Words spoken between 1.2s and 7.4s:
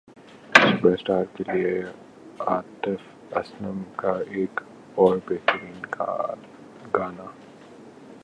کے لیے عاطف اسلم کا ایک اور بہترین گانا